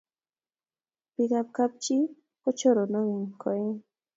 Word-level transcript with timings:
bik 1.13 1.31
ab 1.39 1.47
kab 1.55 1.71
chi 1.83 1.97
ko 2.41 2.49
choronok 2.59 3.07
eng 3.15 3.29
koekeng' 3.41 3.83